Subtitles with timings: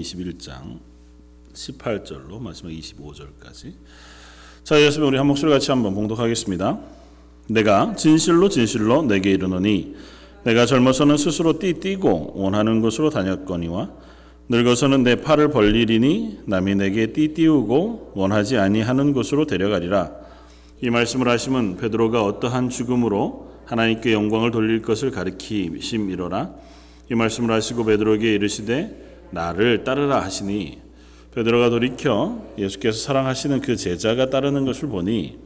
[0.00, 0.78] 21장
[1.52, 3.72] 18절로 마지막 25절까지.
[4.62, 6.78] 자, 예수님 우리 한 목소리 같이 한번 봉독하겠습니다.
[7.48, 9.96] 내가 진실로 진실로 내게 이르노니
[10.44, 13.90] 내가 젊어서는 스스로 띠뛰고 원하는 곳으로 다녔거니와
[14.48, 20.12] 늙어서는 내 팔을 벌리리니 남이 내게 띠띠우고 원하지 아니하는 곳으로 데려가리라.
[20.82, 26.50] 이 말씀을 하시면 베드로가 어떠한 죽음으로 하나님께 영광을 돌릴 것을 가리키심이로라.
[27.10, 30.78] 이 말씀을 하시고 베드로에게 이르시되 나를 따르라 하시니
[31.34, 35.38] 베드로가 돌이켜 예수께서 사랑하시는 그 제자가 따르는 것을 보니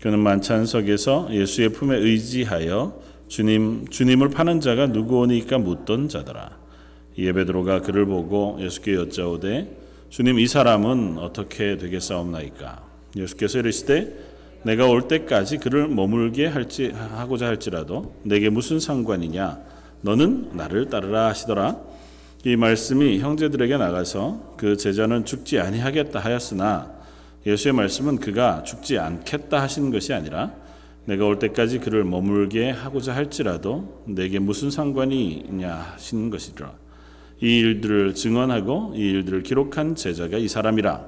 [0.00, 6.58] 그는 만찬석에서 예수의 품에 의지하여 주님 주님을 파는 자가 누구오니까 묻던 자더라.
[7.16, 9.76] 이에 베드로가 그를 보고 예수께 여짜오되
[10.08, 12.82] 주님 이 사람은 어떻게 되겠사옵나이까?
[13.16, 14.30] 예수께서 이르시되
[14.64, 19.60] 내가 올 때까지 그를 머물게 할지 하고자 할지라도 내게 무슨 상관이냐?
[20.00, 21.76] 너는 나를 따르라 하시더라.
[22.42, 26.90] 이 말씀이 형제들에게 나가서 그 제자는 죽지 아니하겠다 하였으나
[27.46, 30.50] 예수의 말씀은 그가 죽지 않겠다 하신 것이 아니라
[31.04, 36.72] 내가 올 때까지 그를 머물게 하고자 할지라도 내게 무슨 상관이 있냐 하신 것이라.
[37.42, 41.04] 이 일들을 증언하고 이 일들을 기록한 제자가 이 사람이라.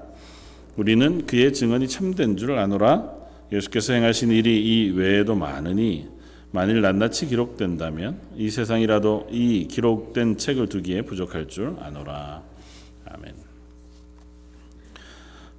[0.76, 3.10] 우리는 그의 증언이 참된 줄 아노라.
[3.52, 6.08] 예수께서 행하신 일이 이 외에도 많으니
[6.52, 12.42] 만일 낱낱이 기록된다면 이 세상이라도 이 기록된 책을 두기에 부족할 줄 아노라.
[13.06, 13.34] 아멘.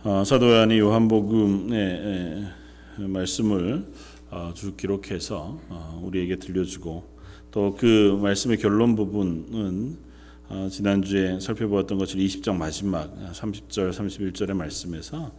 [0.03, 2.45] 어, 사도 요한이 요한복음의
[2.99, 3.87] 말씀을
[4.29, 7.11] 어, 쭉 기록해서 어, 우리에게 들려주고
[7.51, 9.97] 또 그 말씀의 결론 부분은
[10.49, 15.31] 어, 지난주에 살펴보았던 것처럼 20장 마지막 30절 31절의 말씀에서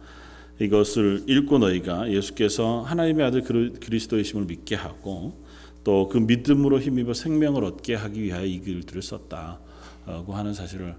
[0.59, 5.44] 이것을 읽고 너희가 예수께서 하나님의 아들 그리스도이심을 믿게 하고
[5.85, 10.95] 또 그 믿음으로 힘입어 생명을 얻게 하기 위하여 이 글들을 썼다고 하는 사실을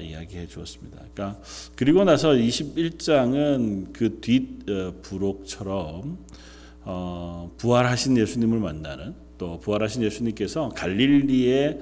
[0.00, 0.98] 이야기해 주었습니다.
[1.12, 1.40] 그러니까
[1.74, 4.64] 그리고 나서 21장은 그 뒷
[5.02, 6.18] 부록처럼
[7.56, 11.80] 부활하신 예수님을 만나는 또 부활하신 예수님께서 갈릴리에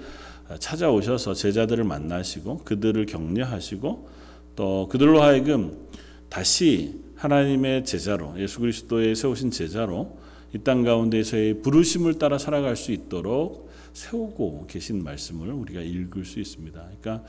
[0.59, 4.09] 찾아오셔서 제자들을 만나시고 그들을 격려하시고
[4.56, 5.87] 또 그들로 하여금
[6.28, 10.19] 다시 하나님의 제자로 예수 그리스도의 세우신 제자로
[10.56, 16.83] 이 땅 가운데서의 부르심을 따라 살아갈 수 있도록 세우고 계신 말씀을 우리가 읽을 수 있습니다.
[17.00, 17.27] 그러니까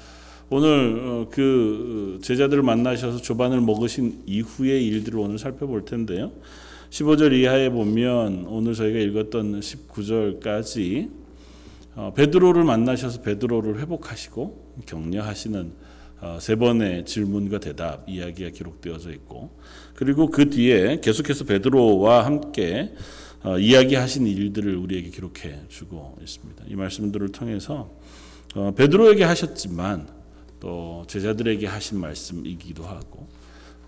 [0.49, 6.31] 오늘 그 제자들을 만나셔서 조반을 먹으신 이후의 일들을 오늘 살펴볼 텐데요.
[6.89, 11.09] 15절 이하에 보면 오늘 저희가 읽었던 19절까지
[12.15, 15.86] 베드로를 만나셔서 베드로를 회복하시고 격려하시는
[16.39, 19.51] 세 번의 질문과 대답 이야기가 기록되어져 있고
[19.93, 22.93] 그리고 그 뒤에 계속해서 베드로와 함께
[23.59, 26.65] 이야기하신 일들을 우리에게 기록해 주고 있습니다.
[26.67, 27.91] 이 말씀들을 통해서
[28.75, 30.07] 베드로에게 하셨지만
[30.59, 33.27] 또 제자들에게 하신 말씀이기도 하고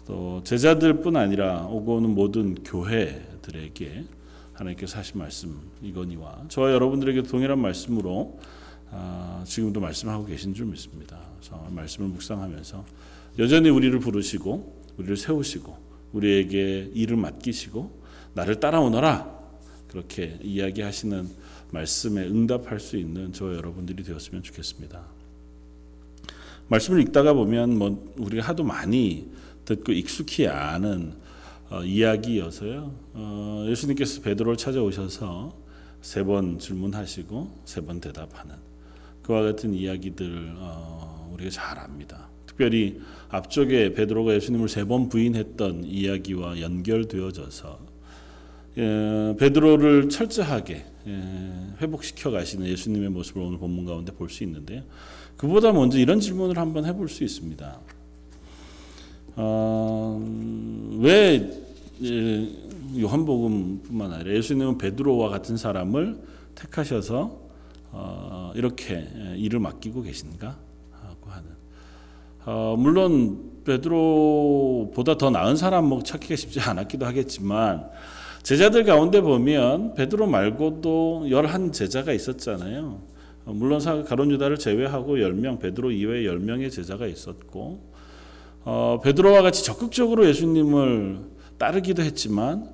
[0.06, 4.06] 또 제자들뿐 아니라 오고 오는 모든 교회들에게
[4.54, 8.40] 하나님께서 하신 말씀 이거니와 저와 여러분들에게 동일한 말씀으로
[8.92, 11.20] 아, 지금도 말씀하고 계신 줄 믿습니다.
[11.40, 12.86] 그래서 말씀을 묵상하면서
[13.40, 15.78] 여전히 우리를 부르시고 우리를 세우시고
[16.14, 18.00] 우리에게 일을 맡기시고
[18.34, 19.40] 나를 따라오너라
[19.88, 21.30] 그렇게 이야기하시는
[21.72, 25.04] 말씀에 응답할 수 있는 저 여러분들이 되었으면 좋겠습니다.
[26.68, 29.28] 말씀을 읽다가 보면 뭐 우리가 하도 많이
[29.66, 31.14] 듣고 익숙히 아는
[31.70, 32.92] 어, 이야기여서요.
[33.14, 35.54] 어, 예수님께서 베드로를 찾아오셔서
[36.02, 38.56] 세 번 질문하시고 세 번 대답하는
[39.22, 42.30] 그와 같은 이야기들 어, 우리가 잘 압니다.
[42.46, 47.80] 특별히 앞쪽에 베드로가 예수님을 세 번 부인했던 이야기와 연결되어져서
[48.78, 51.24] 예, 베드로를 철저하게 예,
[51.82, 54.84] 회복시켜 가시는 예수님의 모습을 오늘 본문 가운데 볼 수 있는데요.
[55.38, 57.80] 그보다 먼저 이런 질문을 한번 해볼 수 있습니다.
[59.38, 60.22] 어,
[61.00, 61.50] 왜
[62.04, 62.50] 예,
[63.00, 66.18] 요한복음뿐만 아니라 예수님은 베드로와 같은 사람을
[66.56, 67.40] 택하셔서
[67.92, 69.08] 어, 이렇게
[69.38, 70.69] 일을 맡기고 계신가.
[72.46, 77.90] 어, 물론 베드로보다 더 나은 사람 뭐 찾기가 쉽지 않았기도 하겠지만
[78.44, 83.02] 제자들 가운데 보면 베드로 말고도 열한 제자가 있었잖아요.
[83.46, 87.80] 어, 물론 가론 유다를 제외하고 10명 베드로 이외에 10명의 제자가 있었고
[88.66, 91.20] 어, 베드로와 같이 적극적으로 예수님을
[91.58, 92.70] 따르기도 했지만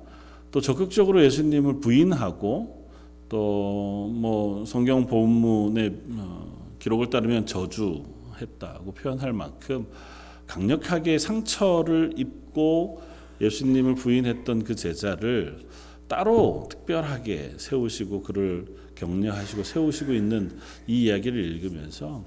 [0.52, 2.86] 또 적극적으로 예수님을 부인하고
[3.28, 8.02] 또 뭐 성경 본문의 어, 기록을 따르면 저주
[8.40, 9.86] 했다고 표현할 만큼
[10.46, 13.02] 강력하게 상처를 입고
[13.40, 15.58] 예수님을 부인했던 그 제자를
[16.08, 20.56] 따로 특별하게 세우시고 그를 격려하시고 세우시고 있는
[20.86, 22.24] 이 이야기를 읽으면서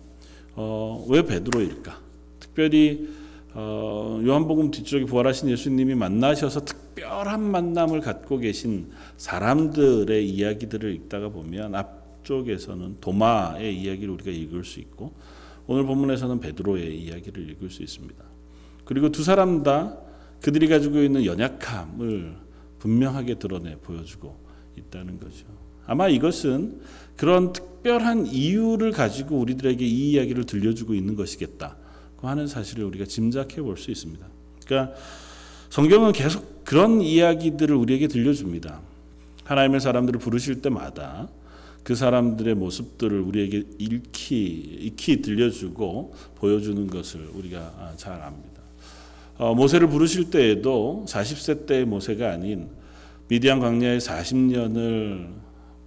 [0.56, 2.00] 어, 왜 베드로일까?
[2.40, 3.10] 특별히
[3.54, 12.98] 어, 요한복음 뒤쪽에 부활하신 예수님이 만나셔서 특별한 만남을 갖고 계신 사람들의 이야기들을 읽다가 보면 앞쪽에서는
[13.02, 15.14] 도마의 이야기를 우리가 읽을 수 있고
[15.70, 18.24] 오늘 본문에서는 베드로의 이야기를 읽을 수 있습니다.
[18.86, 20.00] 그리고 두 사람 다
[20.42, 22.36] 그들이 가지고 있는 연약함을
[22.80, 24.36] 분명하게 드러내 보여주고
[24.76, 25.46] 있다는 거죠.
[25.86, 26.82] 아마 이것은
[27.16, 31.78] 그런 특별한 이유를 가지고 우리들에게 이 이야기를 들려주고 있는 것이겠다.
[32.18, 34.26] 하는 사실을 우리가 짐작해 볼 수 있습니다.
[34.66, 34.96] 그러니까
[35.70, 38.82] 성경은 계속 그런 이야기들을 우리에게 들려줍니다.
[39.44, 41.30] 하나님의 사람들을 부르실 때마다
[41.90, 44.46] 그 사람들의 모습들을 우리에게 익히
[44.80, 48.62] 익히 들려주고 보여주는 것을 우리가 잘 압니다.
[49.40, 52.70] 어, 모세를 부르실 때에도 40세 때의 모세가 아닌
[53.28, 55.30] 미디안 광야에 40년을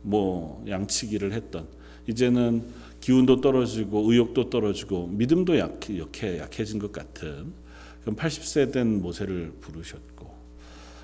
[0.03, 1.69] 뭐 양치기를 했던
[2.09, 2.65] 이제는
[3.01, 7.53] 기운도 떨어지고 의욕도 떨어지고 믿음도 약해, 약해 약해진 것 같은
[8.01, 10.35] 그럼 80세 된 모세를 부르셨고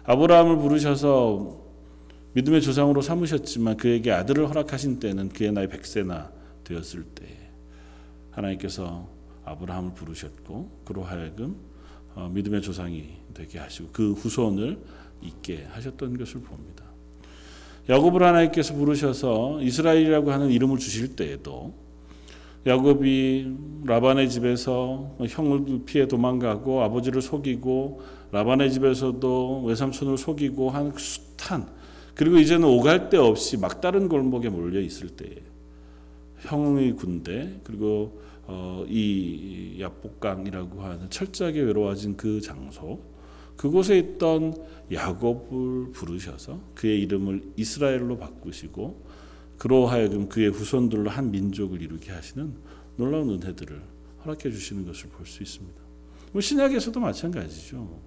[0.03, 1.68] 아브라함을 부르셔서
[2.38, 6.31] 믿음의 조상으로 삼으셨지만 그에게 아들을 허락하신 때는 그의 나이 100세나
[6.62, 7.25] 되었을 때
[8.31, 9.08] 하나님께서
[9.44, 11.56] 아브라함을 부르셨고 그로 하여금
[12.14, 14.79] 어, 믿음의 조상이 되게 하시고 그 후손을
[15.20, 16.85] 있게 하셨던 것을 봅니다.
[17.88, 21.75] 야곱을 하나님께서 부르셔서 이스라엘이라고 하는 이름을 주실 때에도
[22.64, 28.00] 야곱이 라반의 집에서 형을 피해 도망가고 아버지를 속이고
[28.31, 31.78] 라반의 집에서도 외삼촌을 속이고 한 숱한
[32.19, 35.37] 그리고 이제는 오갈 데 없이 막다른 골목에 몰려 있을 때에
[36.41, 42.99] 형의 군대 그리고 어, 이 야복강이라고 하는 철저하게 외로워진 그 장소
[43.56, 44.53] 그곳에 있던
[44.91, 49.06] 야곱을 부르셔서 그의 이름을 이스라엘로 바꾸시고
[49.56, 52.53] 그로 하여금 그의 후손들로 한 민족을 이루게 하시는
[52.97, 53.81] 놀라운 은혜들을
[54.25, 55.81] 허락해 주시는 것을 볼 수 있습니다.
[56.32, 58.00] 뭐 신약에서도 마찬가지죠.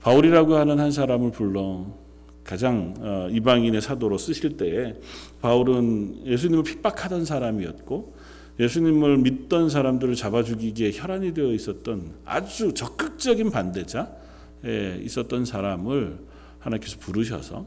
[0.00, 2.09] 바울이라고 하는 한 사람을 불러
[2.50, 4.96] 가장 어, 이방인의 사도로 쓰실 때에
[5.40, 8.16] 바울은 예수님을 핍박하던 사람이었고
[8.58, 16.18] 예수님을 믿던 사람들을 잡아 죽이기에 혈안이 되어 있었던 아주 적극적인 반대자에 있었던 사람을
[16.58, 17.66] 하나님께서 부르셔서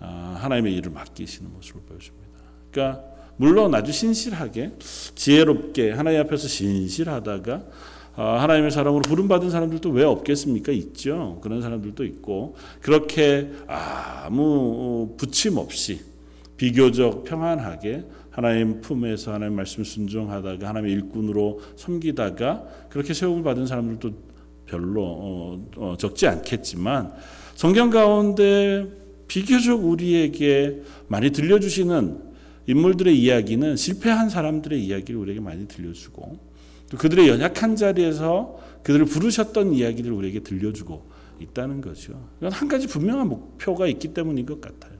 [0.00, 2.26] 아, 하나님의 일을 맡기시는 모습을 보여줍니다.
[2.70, 3.02] 그러니까
[3.38, 4.72] 물론 아주 신실하게
[5.14, 7.64] 지혜롭게 하나님 앞에서 신실하다가 아,
[8.22, 10.72] 하나님의 사람으로 부름받은 사람들도 왜 없겠습니까?
[10.72, 11.38] 있죠.
[11.42, 16.00] 그런 사람들도 있고 그렇게 아무 부침 없이
[16.56, 24.10] 비교적 평안하게 하나님 품에서 하나님 말씀 순종하다가 하나님의 일꾼으로 섬기다가 그렇게 세움을 받은 사람들도
[24.66, 27.12] 별로 어, 어, 적지 않겠지만
[27.54, 28.86] 성경 가운데
[29.28, 32.26] 비교적 우리에게 많이 들려주시는
[32.66, 36.45] 인물들의 이야기는 실패한 사람들의 이야기를 우리에게 많이 들려주고
[36.90, 41.02] 또 그들의 연약한 자리에서 그들을 부르셨던 이야기를 우리에게 들려주고
[41.40, 42.12] 있다는 거죠.
[42.38, 44.96] 이건 한 가지 분명한 목표가 있기 때문인 것 같아요.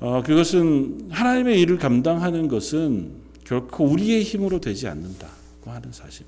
[0.00, 3.12] 어, 그것은 하나님의 일을 감당하는 것은
[3.44, 6.26] 결코 우리의 힘으로 되지 않는다고 하는 사실.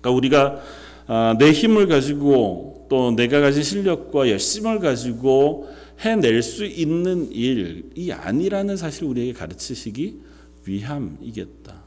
[0.00, 0.62] 그러니까 우리가
[1.06, 8.76] 아, 내 힘을 가지고 또 내가 가진 실력과 열심을 가지고 해낼 수 있는 일이 아니라는
[8.76, 10.20] 사실을 우리에게 가르치시기
[10.64, 11.81] 위함이겠다.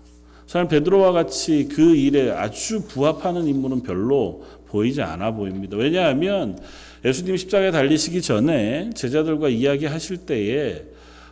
[0.47, 5.77] 사실 베드로와 같이 그 일에 아주 부합하는 인물은 별로 보이지 않아 보입니다.
[5.77, 6.59] 왜냐하면
[7.03, 10.83] 예수님 십자가에 달리시기 전에 제자들과 이야기하실 때에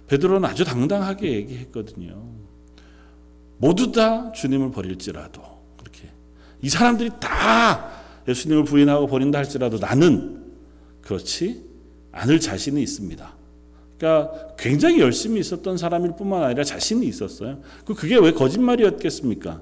[0.07, 2.23] 베드로는 아주 당당하게 얘기했거든요.
[3.57, 5.41] 모두 다 주님을 버릴지라도
[5.77, 6.09] 그렇게
[6.61, 7.91] 이 사람들이 다
[8.27, 10.43] 예수님을 부인하고 버린다 할지라도 나는
[11.01, 11.63] 그렇지
[12.11, 13.42] 않을 자신이 있습니다.
[14.03, 17.61] 그러니까 굉장히 열심히 있었던 사람일 뿐만 아니라 자신이 있었어요.
[17.85, 19.61] 그 그게 왜 거짓말이었겠습니까?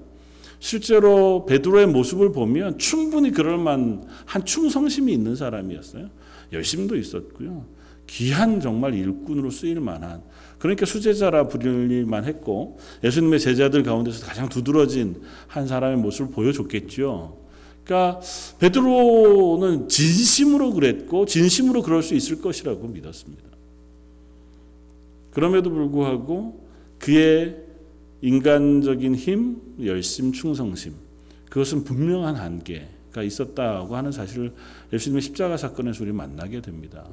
[0.60, 4.03] 실제로 베드로의 모습을 보면 충분히 그럴 만한
[4.43, 6.10] 충성심이 있는 사람이었어요.
[6.53, 7.65] 열심도 있었고요.
[8.07, 10.24] 귀한 정말 일꾼으로 쓰일 만한
[10.57, 17.38] 그러니까 수제자라 불릴만 했고 예수님의 제자들 가운데서 가장 두드러진 한 사람의 모습을 보여줬겠죠.
[17.83, 18.19] 그러니까
[18.60, 23.50] 베드로는 진심으로 그랬고 진심으로 그럴 수 있을 것이라고 믿었습니다.
[25.31, 26.67] 그럼에도 불구하고
[27.00, 27.57] 그의
[28.21, 30.93] 인간적인 힘, 열심, 충성심
[31.50, 34.53] 그것은 분명한 한계가 있었다고 하는 사실을
[34.93, 37.05] 예수님의 십자가 사건에서 우리 만나게 됩니다.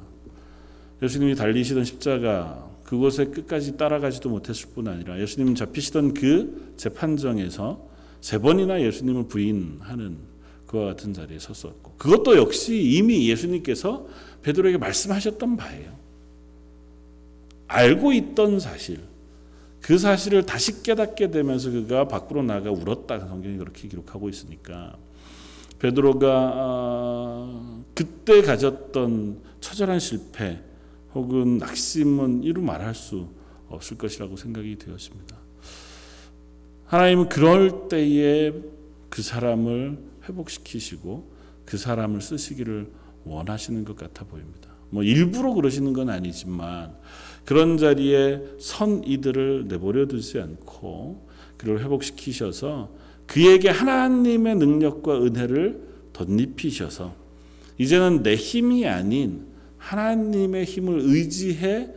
[1.01, 7.87] 예수님이 달리시던 십자가 그곳에 끝까지 따라가지도 못했을 뿐 아니라 예수님 잡히시던 그 재판정에서
[8.21, 10.17] 세 번이나 예수님을 부인하는
[10.65, 14.07] 그와 같은 자리에 섰었고 그것도 역시 이미 예수님께서
[14.41, 15.97] 베드로에게 말씀하셨던 바예요.
[17.69, 18.99] 알고 있던 사실
[19.79, 23.19] 그 사실을 다시 깨닫게 되면서 그가 밖으로 나가 울었다.
[23.19, 24.97] 성경이 그렇게 기록하고 있으니까
[25.77, 30.59] 베드로가 아, 그때 가졌던 처절한 실패
[31.15, 33.29] 혹은 낙심은 이루 말할 수
[33.69, 35.37] 없을 것이라고 생각이 되었습니다.
[36.87, 38.51] 하나님은 그럴 때에
[39.09, 39.97] 그 사람을
[40.27, 41.31] 회복시키시고
[41.65, 42.91] 그 사람을 쓰시기를
[43.25, 44.69] 원하시는 것 같아 보입니다.
[44.89, 46.95] 뭐 일부러 그러시는 건 아니지만
[47.49, 51.27] 그런 자리에 선 이들을 내버려 두지 않고
[51.57, 52.91] 그를 회복시키셔서
[53.25, 55.81] 그에게 하나님의 능력과 은혜를
[56.13, 57.15] 덧입히셔서
[57.79, 59.47] 이제는 내 힘이 아닌
[59.79, 61.89] 하나님의 힘을 의지해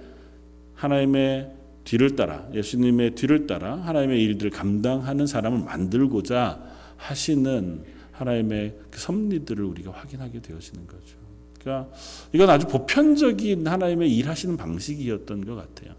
[0.73, 1.53] 하나님의
[1.85, 6.65] 뒤를 따라 예수님의 뒤를 따라 하나님의 일들을 감당하는 사람을 만들고자
[6.97, 7.83] 하시는
[8.13, 11.22] 하나님의 그 섭리들을 우리가 확인하게 되어지는 거죠.
[11.63, 11.89] 그러니까
[12.33, 15.95] 이건 아주 보편적인 하나님의 일하시는 방식이었던 것 같아요.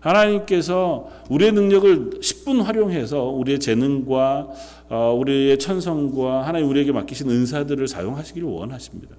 [0.00, 4.48] 하나님께서 우리의 능력을 10분 활용해서 우리의 재능과
[4.90, 9.16] 어, 우리의 천성과 하나님 우리에게 맡기신 은사들을 사용하시기를 원하십니다.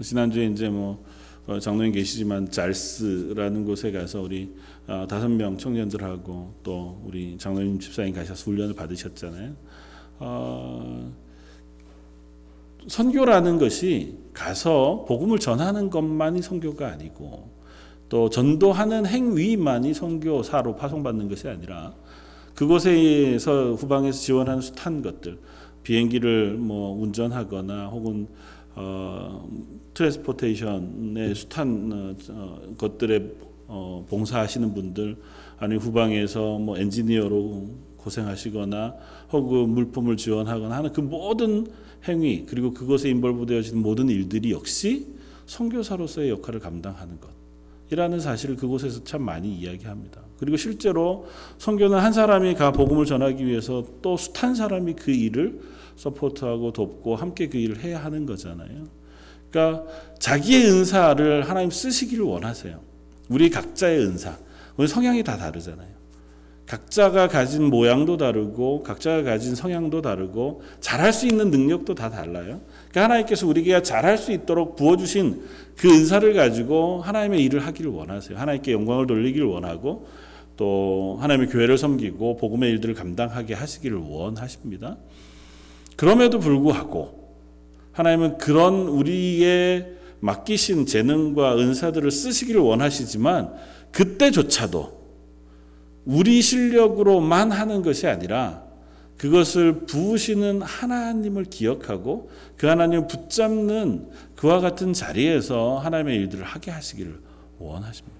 [0.00, 1.04] 지난주에 이제 뭐
[1.46, 4.54] 어, 장로님 계시지만 잘스라는 곳에 가서 우리
[4.86, 9.54] 어, 다섯 명 청년들하고 또 우리 장로님 집사님 가셔서 훈련을 받으셨잖아요.
[10.18, 11.12] 어,
[12.86, 17.50] 선교라는 것이 가서 복음을 전하는 것만이 선교가 아니고
[18.08, 21.94] 또 전도하는 행위만이 선교사로 파송받는 것이 아니라
[22.54, 25.38] 그곳에서 후방에서 지원하는 숱한 것들
[25.82, 28.28] 비행기를 뭐 운전하거나 혹은
[28.74, 29.48] 어,
[29.94, 33.32] transportation의 숱한 어, 어, 것들에
[33.66, 35.16] 어, 봉사하시는 분들
[35.58, 38.94] 아니 후방에서 뭐 엔지니어로 고생하시거나
[39.32, 41.66] 혹은 물품을 지원하거나 하는 그 모든
[42.06, 45.06] 행위 그리고 그것에 involve되어지는 모든 일들이 역시
[45.46, 47.28] 선교사로서의 역할을 감당하는 것.
[47.90, 50.20] 이라는 사실을 그곳에서 참 많이 이야기합니다.
[50.38, 55.60] 그리고 실제로 선교는 한 사람이 가 복음을 전하기 위해서 또 숱한 사람이 그 일을
[55.96, 58.86] 서포트하고 돕고 함께 그 일을 해야 하는 거잖아요.
[59.50, 59.84] 그러니까
[60.18, 62.78] 자기의 은사를 하나님 쓰시기를 원하세요.
[63.30, 64.38] 우리 각자의 은사.
[64.76, 65.97] 우리 성향이 다 다르잖아요.
[66.68, 72.60] 각자가 가진 모양도 다르고 각자가 가진 성향도 다르고 잘할 수 있는 능력도 다 달라요.
[72.90, 75.42] 그러니까 하나님께서 우리가 잘할 수 있도록 부어주신
[75.76, 78.36] 그 은사를 가지고 하나님의 일을 하기를 원하세요.
[78.38, 80.08] 하나님께 영광을 돌리기를 원하고
[80.58, 84.98] 또 하나님의 교회를 섬기고 복음의 일들을 감당하게 하시기를 원하십니다.
[85.96, 87.34] 그럼에도 불구하고
[87.92, 93.54] 하나님은 그런 우리의 맡기신 재능과 은사들을 쓰시기를 원하시지만
[93.92, 94.97] 그때조차도
[96.08, 98.66] 우리 실력으로만 하는 것이 아니라
[99.18, 107.20] 그것을 부으시는 하나님을 기억하고 그 하나님을 붙잡는 그와 같은 자리에서 하나님의 일들을 하게 하시기를
[107.58, 108.16] 원하십니다.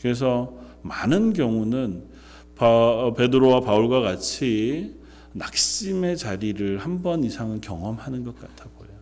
[0.00, 2.04] 그래서 많은 경우는
[3.16, 4.96] 베드로와 바울과 같이
[5.34, 8.94] 낙심의 자리를 한 번 이상은 경험하는 것 같아 보여요.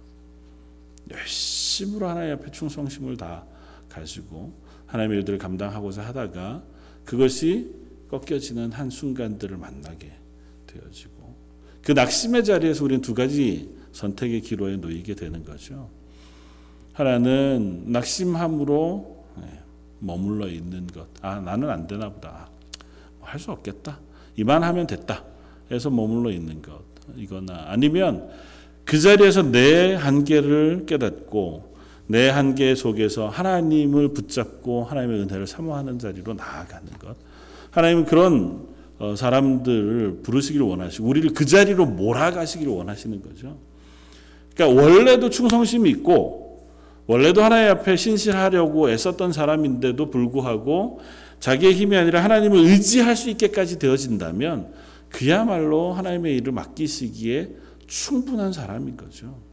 [1.11, 3.45] 열심으로 하나님 앞에 충성심을 다
[3.89, 4.53] 가지고
[4.87, 6.63] 하나님의 일들을 감당하고자 하다가
[7.05, 7.75] 그것이
[8.11, 10.13] 꺾여지는 한 순간들을 만나게
[10.67, 11.35] 되어지고
[11.83, 15.89] 그 낙심의 자리에서 우리는 두 가지 선택의 기로에 놓이게 되는 거죠.
[16.93, 19.25] 하나는 낙심함으로
[20.01, 21.07] 머물러 있는 것.
[21.21, 22.49] 아 나는 안 되나 보다.
[23.21, 23.99] 뭐할수 없겠다.
[24.37, 25.25] 이만 하면 됐다.
[25.71, 26.83] 해서 머물러 있는 것.
[27.17, 28.31] 이거나 아니면
[28.85, 31.70] 그 자리에서 내 한계를 깨닫고
[32.11, 37.17] 내 한계 속에서 하나님을 붙잡고 하나님의 은혜를 사모하는 자리로 나아가는 것.
[37.71, 38.67] 하나님은 그런
[38.99, 43.59] 어, 사람들을 부르시기를 원하시고 우리를 그 자리로 몰아가시기를 원하시는 거죠.
[44.57, 46.69] 그러니까 원래도 충성심이 있고
[47.07, 50.99] 원래도 하나님 앞에 신실하려고 애썼던 사람인데도 불구하고
[51.39, 54.73] 자기의 힘이 아니라 하나님을 의지할 수 있게까지 되어진다면
[55.11, 57.51] 그야말로 하나님의 일을 맡기시기에
[57.87, 59.50] 충분한 사람인 거죠.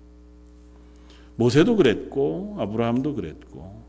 [1.37, 3.83] 모세도 그랬고 아브라함도 그랬고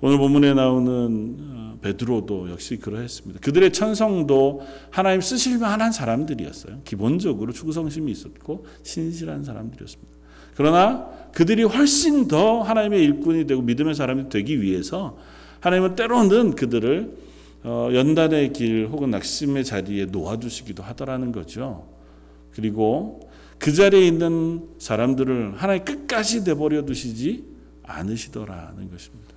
[0.00, 3.40] 오늘 본문에 나오는 베드로도 역시 그러했습니다.
[3.40, 6.80] 그들의 천성도 하나님 쓰실 만한 사람들이었어요.
[6.84, 10.12] 기본적으로 충성심이 있었고 신실한 사람들이었습니다.
[10.54, 15.16] 그러나 그들이 훨씬 더 하나님의 일꾼이 되고 믿음의 사람이 되기 위해서
[15.60, 17.16] 하나님은 때로는 그들을
[17.64, 21.86] 연단의 길 혹은 낙심의 자리에 놓아두시기도 하더라는 거죠.
[22.50, 23.20] 그리고
[23.62, 27.44] 그 자리에 있는 사람들을 하나님 끝까지 내버려 두시지
[27.84, 29.34] 않으시더라는 것입니다.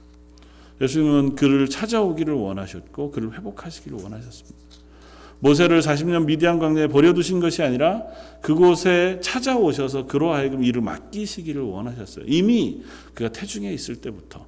[0.81, 4.57] 예수님은 그를 찾아오기를 원하셨고 그를 회복하시기를 원하셨습니다.
[5.41, 8.01] 모세를 40년 미디안 광야에 버려두신 것이 아니라
[8.41, 12.25] 그곳에 찾아오셔서 그로 하여금 일을 맡기시기를 원하셨어요.
[12.27, 12.81] 이미
[13.13, 14.47] 그가 태중에 있을 때부터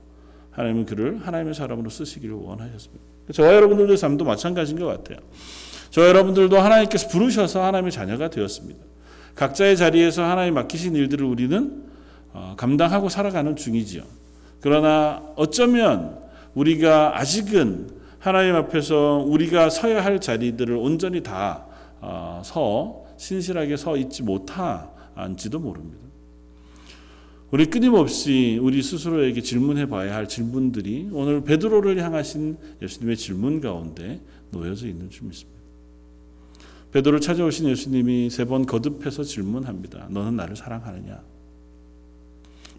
[0.54, 3.04] 하나님은 그를 하나님의 사람으로 쓰시기를 원하셨습니다.
[3.32, 5.20] 저와 여러분들의 삶도 마찬가지인 것 같아요.
[5.92, 8.97] 저와 여러분들도 하나님께서 부르셔서 하나님의 자녀가 되었습니다.
[9.38, 11.84] 각자의 자리에서 하나님 맡기신 일들을 우리는
[12.34, 14.04] 어, 감당하고 살아가는 중이지요.
[14.60, 16.20] 그러나 어쩌면
[16.56, 25.60] 우리가 아직은 하나님 앞에서 우리가 서야 할 자리들을 온전히 다서 어, 신실하게 서 있지 못한지도
[25.60, 26.08] 모릅니다.
[27.52, 34.20] 우리 끊임없이 우리 스스로에게 질문해 봐야 할 질문들이 오늘 베드로를 향하신 예수님의 질문 가운데
[34.52, 35.57] 놓여져 있는 줄 믿습니다.
[36.92, 40.08] 베드로를 찾아오신 예수님이 세 번 거듭해서 질문합니다.
[40.10, 41.22] 너는 나를 사랑하느냐?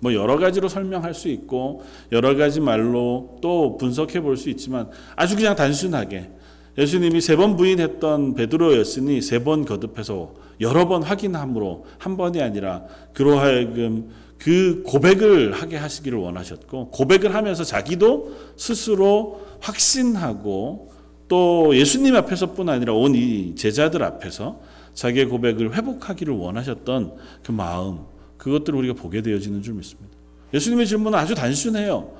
[0.01, 5.35] 뭐 여러 가지로 설명할 수 있고 여러 가지 말로 또 분석해 볼 수 있지만 아주
[5.37, 6.31] 그냥 단순하게
[6.79, 13.39] 예수님이 세 번 부인했던 베드로였으니 세 번 거듭해서 여러 번 확인함으로 한 번이 아니라 그로
[13.39, 20.93] 하여금 그 고백을 하게 하시기를 원하셨고 고백을 하면서 자기도 스스로 확신하고
[21.29, 24.61] 또 예수님 앞에서뿐 아니라 온 이 제자들 앞에서
[24.95, 28.01] 자기의 고백을 회복하기를 원하셨던 그 마음
[28.37, 30.17] 그것들을 우리가 보게 되어지는 줄 믿습니다.
[30.55, 32.11] 예수님의 질문은 아주 단순해요.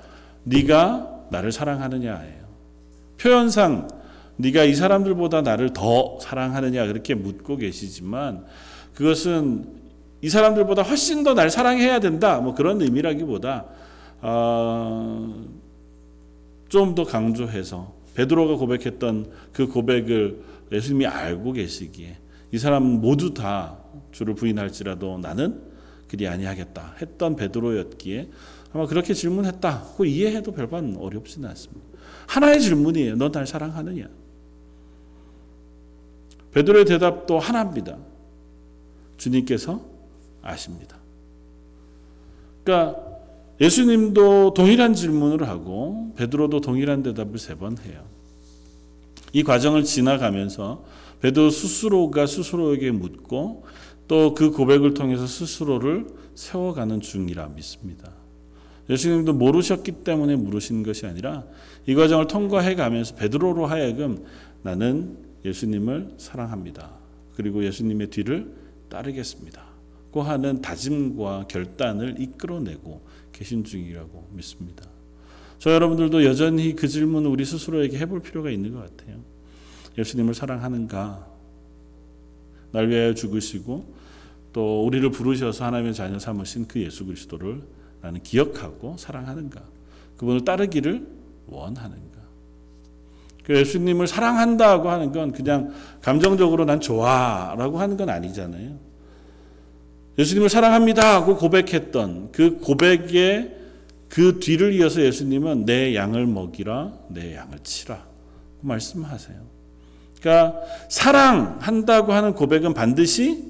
[0.45, 2.47] 네가 나를 사랑하느냐예요.
[3.21, 3.89] 표현상
[4.37, 8.45] 네가 이 사람들보다 나를 더 사랑하느냐 그렇게 묻고 계시지만
[8.95, 9.67] 그것은
[10.23, 13.65] 이 사람들보다 훨씬 더 날 사랑해야 된다 뭐 그런 의미라기보다
[14.21, 15.35] 어,
[16.69, 22.19] 좀 더 강조해서 베드로가 고백했던 그 고백을 예수님이 알고 계시기에
[22.51, 23.79] 이 사람 모두 다
[24.11, 25.63] 주를 부인할지라도 나는
[26.09, 28.29] 그리 아니하겠다 했던 베드로였기에
[28.73, 29.95] 아마 그렇게 질문했다.
[29.97, 31.87] 그 이해해도 별반 어렵지는 않습니다.
[32.27, 33.15] 하나의 질문이에요.
[33.15, 34.09] 넌 날 사랑하느냐?
[36.51, 37.99] 베드로의 대답도 하나입니다.
[39.17, 39.81] 주님께서
[40.43, 40.97] 아십니다.
[42.65, 43.08] 그러니까
[43.61, 48.05] 예수님도 동일한 질문을 하고 베드로도 동일한 대답을 세 번 해요.
[49.33, 50.85] 이 과정을 지나가면서
[51.21, 53.65] 베드로 스스로가 스스로에게 묻고
[54.07, 58.11] 또 그 고백을 통해서 스스로를 세워가는 중이라 믿습니다.
[58.89, 61.45] 예수님도 모르셨기 때문에 물으신 것이 아니라
[61.87, 64.25] 이 과정을 통과해 가면서 베드로로 하여금
[64.63, 66.91] 나는 예수님을 사랑합니다.
[67.35, 68.55] 그리고 예수님의 뒤를
[68.89, 69.63] 따르겠습니다.
[70.11, 73.03] 고 하는 다짐과 결단을 이끌어내고
[73.39, 74.85] 계신 중이라고 믿습니다.
[75.61, 79.21] 저 여러분들도 여전히 그 질문을 우리 스스로에게 해볼 필요가 있는 것 같아요.
[79.97, 81.25] 예수님을 사랑하는가?
[82.73, 83.95] 날 위하여 죽으시고
[84.53, 87.63] 또 우리를 부르셔서 하나님의 자녀 삼으신 그 예수 그리스도를
[88.03, 89.63] 나는 기억하고 사랑하는가?
[90.17, 91.07] 그분을 따르기를
[91.47, 92.19] 원하는가?
[93.45, 95.73] 그 예수님을 사랑한다고 하는 건 그냥
[96.03, 98.88] 감정적으로 난 좋아라고 하는 건 아니잖아요.
[100.19, 103.57] 예수님을 사랑합니다 하고 고백했던 그 고백의
[104.09, 108.05] 그 뒤를 이어서 예수님은 내 양을 먹이라 내 양을 치라
[108.61, 109.37] 말씀하세요.
[110.21, 113.45] 그러니까 사랑한다고 하는 고백은 반드시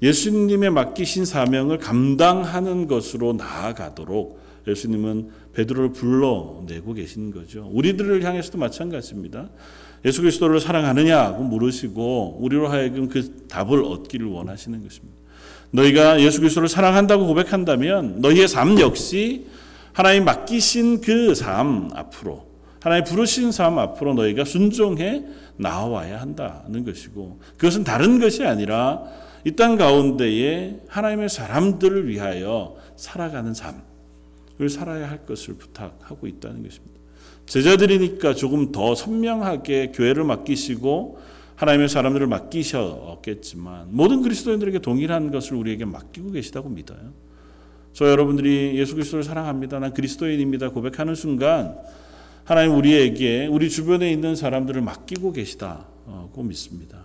[0.00, 7.68] 예수님의 맡기신 사명을 감당하는 것으로 나아가도록 예수님은 베드로를 불러내고 계신 거죠.
[7.72, 9.50] 우리들을 향해서도 마찬가지입니다.
[10.04, 15.23] 예수 그리스도를 사랑하느냐고 물으시고 우리로 하여금 그 답을 얻기를 원하시는 것입니다.
[15.74, 19.46] 너희가 예수 그리스도를 사랑한다고 고백한다면 너희의 삶 역시
[19.92, 22.46] 하나님 맡기신 그 삶 앞으로
[22.80, 25.24] 하나님 부르신 삶 앞으로 너희가 순종해
[25.56, 29.02] 나와야 한다는 것이고 그것은 다른 것이 아니라
[29.44, 36.94] 이 땅 가운데에 하나님의 사람들을 위하여 살아가는 삶을 살아야 할 것을 부탁하고 있다는 것입니다.
[37.46, 41.18] 제자들이니까 조금 더 선명하게 교회를 맡기시고
[41.56, 47.12] 하나님의 사람들을 맡기셨겠지만 모든 그리스도인들에게 동일한 것을 우리에게 맡기고 계시다고 믿어요.
[47.92, 49.78] 저 여러분들이 예수 그리스도를 사랑합니다.
[49.78, 50.70] 난 그리스도인입니다.
[50.70, 51.76] 고백하는 순간
[52.44, 56.98] 하나님 우리에게 우리 주변에 있는 사람들을 맡기고 계시다고 믿습니다.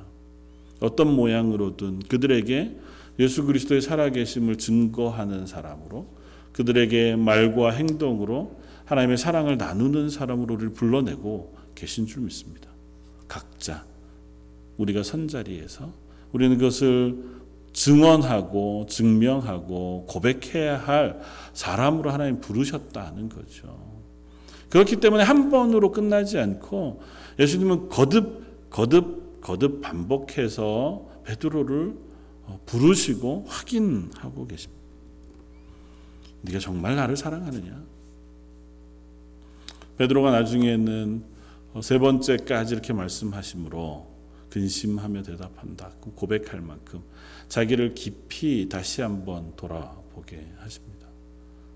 [0.79, 2.75] 어떤 모양으로든 그들에게
[3.19, 6.07] 예수 그리스도의 살아계심을 증거하는 사람으로
[6.53, 12.69] 그들에게 말과 행동으로 하나님의 사랑을 나누는 사람으로 우리를 불러내고 계신 줄 믿습니다.
[13.27, 13.85] 각자
[14.79, 15.93] 우리가 선 자리에서
[16.31, 17.39] 우리는 그것을
[17.73, 21.19] 증언하고 증명하고 고백해야 할
[21.53, 23.77] 사람으로 하나님 부르셨다는 거죠.
[24.69, 27.01] 그렇기 때문에 한 번으로 끝나지 않고
[27.39, 31.95] 예수님은 거듭 거듭 거듭 반복해서 베드로를
[32.45, 34.79] 어, 부르시고 확인하고 계십니다.
[36.41, 37.83] 네가 정말 나를 사랑하느냐?
[39.97, 41.23] 베드로가 나중에는
[41.73, 44.07] 어, 세 번째까지 이렇게 말씀하시므로
[44.49, 45.91] 근심하며 대답한다.
[46.01, 47.01] 그 고백할 만큼
[47.47, 51.07] 자기를 깊이 다시 한번 돌아보게 하십니다.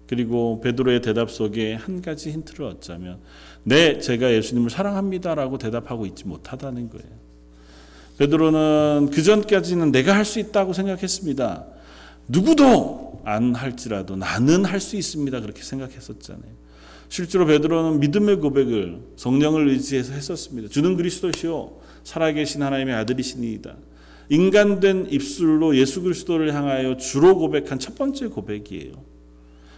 [0.07, 3.19] 그리고 베드로의 대답 속에 한 가지 힌트를 얻자면
[3.63, 7.23] 네, 제가 예수님을 사랑합니다라고 대답하고 있지 못하다는 거예요.
[8.17, 11.65] 베드로는 그 전까지는 내가 할 수 있다고 생각했습니다.
[12.27, 15.39] 누구도 안 할지라도 나는 할 수 있습니다.
[15.41, 16.62] 그렇게 생각했었잖아요.
[17.13, 20.67] 실제로 베드로는 믿음의 고백을 성령을 의지해서 했었습니다.
[20.67, 23.75] 주는 그리스도시요 살아계신 하나님의 아들이시니이다.
[24.29, 28.93] 인간된 입술로 예수 그리스도를 향하여 주로 고백한 첫 번째 고백이에요.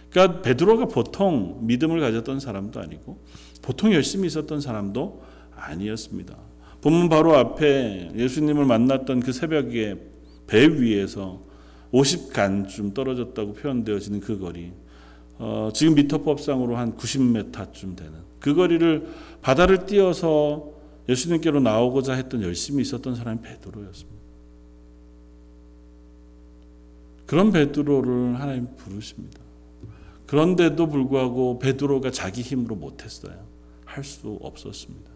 [0.08, 3.22] 그러니까 베드로가 보통 믿음을 가졌던 사람도 아니고
[3.60, 5.22] 보통 열심히 있었던 사람도
[5.54, 6.38] 아니었습니다.
[6.80, 9.96] 본문 바로 앞에 예수님을 만났던 그 새벽에
[10.46, 11.42] 배 위에서
[11.92, 14.72] 50간쯤 떨어졌다고 표현되어지는 그 거리.
[15.38, 19.06] 어, 지금 미터법상으로 한 90m쯤 되는 그 거리를
[19.42, 20.70] 바다를 띄어서
[21.08, 24.16] 예수님께로 나오고자 했던 열심히 있었던 사람이 베드로였습니다.
[27.26, 29.40] 그런 베드로를 하나님 부르십니다.
[30.26, 33.46] 그런데도 불구하고 베드로가 자기 힘으로 못했어요.
[33.84, 35.10] 할 수 없었습니다.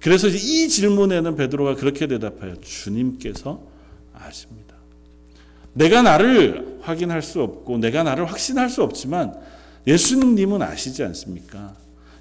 [0.00, 2.56] 그래서 이 질문에는 베드로가 그렇게 대답해요.
[2.60, 3.62] 주님께서
[4.12, 4.76] 아십니다.
[5.72, 9.34] 내가 나를 확인할 수 없고 내가 나를 확신할 수 없지만
[9.86, 11.74] 예수님은 아시지 않습니까?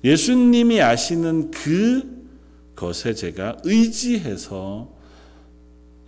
[0.04, 2.20] 예수님이 아시는 그
[2.76, 4.90] 것에 제가 의지해서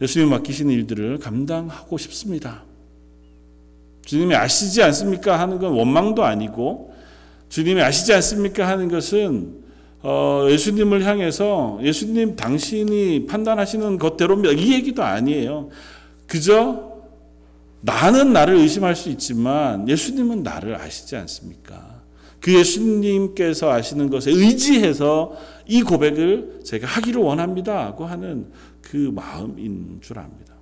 [0.01, 2.63] 예수님 맡기신 일들을 감당하고 싶습니다.
[4.05, 5.39] 주님이 아시지 않습니까?
[5.39, 6.93] 하는 건 원망도 아니고
[7.49, 8.67] 주님이 아시지 않습니까?
[8.67, 9.61] 하는 것은
[10.03, 14.53] 어, 예수님을 향해서 예수님 당신이 판단하시는 것대로입니다.
[14.53, 15.69] 이 얘기도 아니에요.
[16.25, 16.90] 그저
[17.81, 22.01] 나는 나를 의심할 수 있지만 예수님은 나를 아시지 않습니까?
[22.39, 25.35] 그 예수님께서 아시는 것에 의지해서
[25.67, 27.85] 이 고백을 제가 하기를 원합니다.
[27.85, 30.55] 하고 하는 그 마음인 줄 압니다.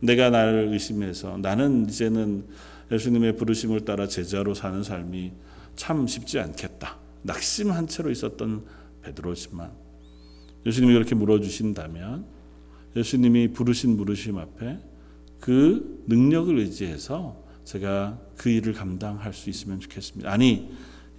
[0.00, 2.46] 내가 나를 의심해서 나는 이제는
[2.90, 5.32] 예수님의 부르심을 따라 제자로 사는 삶이
[5.76, 6.96] 참 쉽지 않겠다.
[7.22, 8.64] 낙심한 채로 있었던
[9.02, 9.70] 베드로지만
[10.64, 12.24] 예수님이 그렇게 물어주신다면
[12.96, 14.78] 예수님이 부르신 부르심 앞에
[15.40, 20.30] 그 능력을 의지해서 제가 그 일을 감당할 수 있으면 좋겠습니다.
[20.30, 20.70] 아니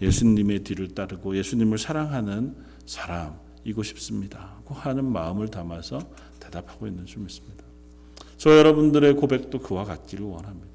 [0.02, 2.56] 예수님의 뒤를 따르고 예수님을 사랑하는
[2.86, 4.60] 사람이고 싶습니다.
[4.68, 6.00] 하는 마음을 담아서
[6.40, 7.64] 대답하고 있는 줄 믿습니다.
[8.38, 10.70] 저 여러분들의 고백도 그와 같기를 원합니다.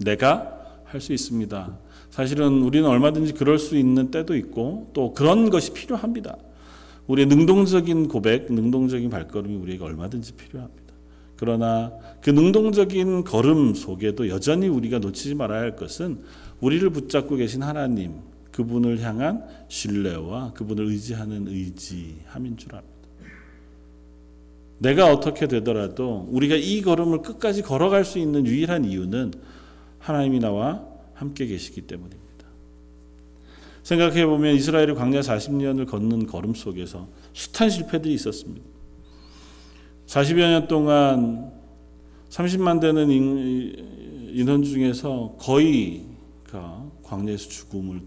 [0.00, 1.78] 내가 할 수 있습니다.
[2.10, 6.36] 사실은 우리는 얼마든지 그럴 수 있는 때도 있고 또 그런 것이 필요합니다.
[7.06, 10.87] 우리의 능동적인 고백, 능동적인 발걸음이 우리에게 얼마든지 필요합니다.
[11.38, 16.22] 그러나 그 능동적인 걸음 속에도 여전히 우리가 놓치지 말아야 할 것은
[16.60, 18.16] 우리를 붙잡고 계신 하나님,
[18.50, 22.98] 그분을 향한 신뢰와 그분을 의지하는 의지함인 줄 압니다.
[24.78, 29.32] 내가 어떻게 되더라도 우리가 이 걸음을 끝까지 걸어갈 수 있는 유일한 이유는
[30.00, 32.26] 하나님이 나와 함께 계시기 때문입니다.
[33.84, 38.77] 생각해 보면 이스라엘이 광야 40년을 걷는 걸음 속에서 숱한 실패들이 있었습니다.
[40.08, 41.52] 40여 년 동안
[42.30, 48.00] 30만 되는 인원 중에서 거의가 광야에서 죽음을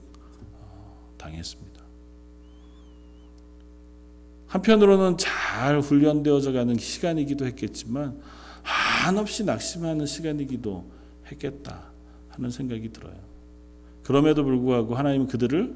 [1.18, 1.80] 당했습니다.
[4.48, 8.20] 한편으로는 잘 훈련되어져 가는 시간이기도 했겠지만
[8.64, 10.92] 한없이 낙심하는 시간이기도
[11.28, 11.92] 했겠다
[12.30, 13.16] 하는 생각이 들어요.
[14.02, 15.76] 그럼에도 불구하고 하나님은 그들을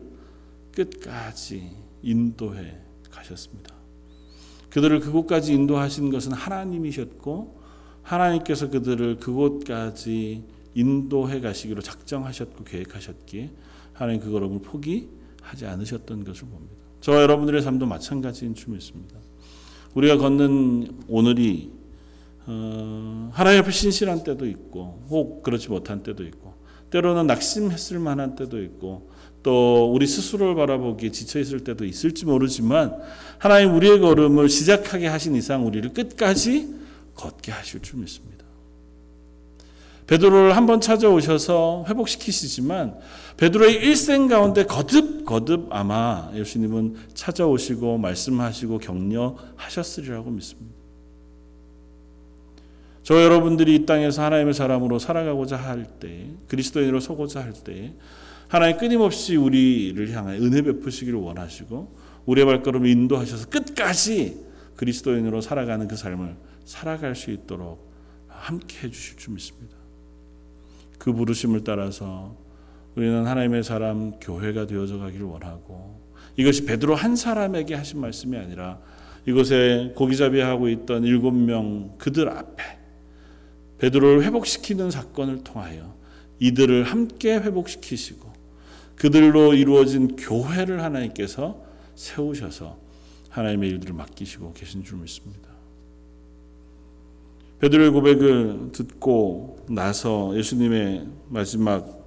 [0.74, 1.70] 끝까지
[2.02, 2.80] 인도해
[3.12, 3.76] 가셨습니다.
[4.76, 7.62] 그들을 그곳까지 인도하신 것은 하나님이셨고
[8.02, 13.52] 하나님께서 그들을 그곳까지 인도해 가시기로 작정하셨고 계획하셨기에
[13.94, 16.76] 하나님 그 걸음을 포기하지 않으셨던 것을 봅니다.
[17.00, 19.16] 저와 여러분들의 삶도 마찬가지인 줄 믿습니다.
[19.94, 21.72] 우리가 걷는 오늘이
[22.46, 26.54] 어, 하나님 앞에 신실한 때도 있고 혹 그렇지 못한 때도 있고
[26.90, 29.10] 때로는 낙심했을 만한 때도 있고
[29.46, 33.00] 또 우리 스스로를 바라보기에 지쳐 있을 때도 있을지 모르지만
[33.38, 36.74] 하나님 우리의 걸음을 시작하게 하신 이상 우리를 끝까지
[37.14, 38.44] 걷게 하실 줄 믿습니다.
[40.08, 42.96] 베드로를 한 번 찾아오셔서 회복시키시지만
[43.38, 50.76] 베드로의 일생 가운데 거듭 거듭 아마 예수님은 찾아오시고 말씀하시고 격려하셨으리라고 믿습니다.
[53.04, 57.94] 저 여러분들이 이 땅에서 하나님의 사람으로 살아가고자 할 때, 그리스도인으로 서고자 할 때,
[58.48, 66.36] 하나님 끊임없이 우리를 향해 은혜 베푸시기를 원하시고, 우리의 발걸음을 인도하셔서 끝까지 그리스도인으로 살아가는 그 삶을
[66.66, 67.92] 살아갈 수 있도록
[68.28, 69.76] 함께 해주실 줄 믿습니다.
[70.98, 72.36] 그 부르심을 따라서
[72.96, 76.02] 우리는 하나님의 사람 교회가 되어져 가기를 원하고
[76.38, 78.80] 이것이 베드로 한 사람에게 하신 말씀이 아니라
[79.26, 82.64] 이곳에 고기잡이하고 있던 일곱 명 그들 앞에
[83.80, 85.96] 베드로를 회복시키는 사건을 통하여
[86.40, 88.34] 이들을 함께 회복시키시고
[88.96, 91.62] 그들로 이루어진 교회를 하나님께서
[91.96, 92.78] 세우셔서
[93.30, 95.50] 하나님의 일들을 맡기시고 계신 줄 믿습니다.
[97.60, 102.06] 베드로의 고백을 듣고 나서 예수님의 마지막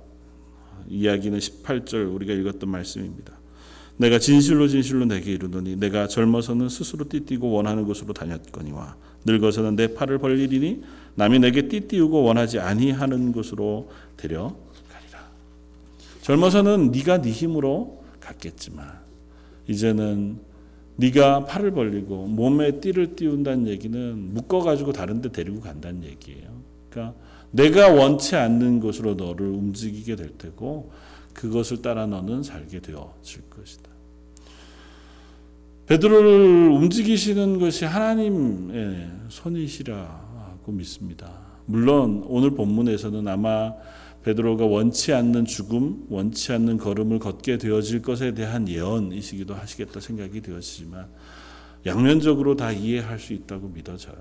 [0.88, 3.38] 이야기는 18절 우리가 읽었던 말씀입니다.
[3.96, 8.96] 내가 진실로 진실로 내게 이르노니 내가 젊어서는 스스로 띠띠고 원하는 곳으로 다녔거니와
[9.26, 10.82] 늙어서는 내 팔을 벌리리니
[11.16, 14.67] 남이 내게 띠띠우고 원하지 아니하는 곳으로 데려가리라.
[16.28, 18.86] 젊어서는 네가 네 힘으로 갔겠지만
[19.66, 20.38] 이제는
[20.96, 26.50] 네가 팔을 벌리고 몸에 띠를 띄운다는 얘기는 묶어 가지고 다른 데 데리고 간다는 얘기예요.
[26.90, 27.18] 그러니까
[27.50, 30.90] 내가 원치 않는 곳으로 너를 움직이게 될 테고
[31.32, 33.88] 그것을 따라 너는 살게 되어질 것이다.
[35.86, 41.32] 베드로를 움직이시는 것이 하나님의 손이시라고 믿습니다.
[41.64, 43.72] 물론 오늘 본문에서는 아마
[44.28, 51.08] 베드로가 원치 않는 죽음, 원치 않는 걸음을 걷게 되어질 것에 대한 예언이시기도 하시겠다 생각이 되어지지만
[51.86, 54.16] 양면적으로 다 이해할 수 있다고 믿어져요.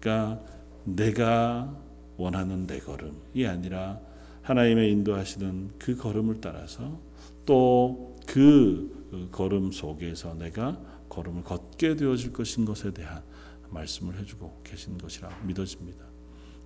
[0.00, 0.42] 그러니까
[0.84, 1.76] 내가
[2.16, 4.00] 원하는 내 걸음이 아니라
[4.42, 7.00] 하나님의 인도하시는 그 걸음을 따라서
[7.44, 13.24] 또 그 걸음 속에서 내가 걸음을 걷게 되어질 것인 것에 대한
[13.70, 16.04] 말씀을 해주고 계신 것이라 믿어집니다.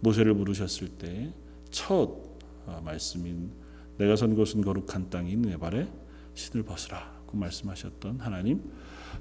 [0.00, 2.33] 모세를 부르셨을 때첫 어,
[2.85, 3.50] 말씀인
[3.98, 5.88] 내가 선 곳은 거룩한 땅인 내 발에
[6.35, 8.62] 신을 벗으라고 말씀하셨던 하나님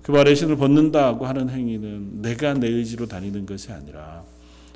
[0.02, 4.26] 그 발에 신을 벗는다고 하는 행위는 내가 내 의지로 다니는 것이 아니라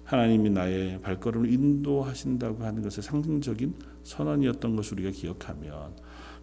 [0.06, 5.96] 하나님이 나의 발걸음을 인도하신다고 하는 것의 상징적인 선언이었던 것을 우리가 기억하면